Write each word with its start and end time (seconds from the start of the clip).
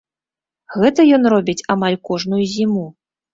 Гэта 0.81 1.05
ён 1.17 1.23
робіць 1.33 1.65
амаль 1.75 1.99
кожную 2.11 2.41
зіму. 2.55 2.89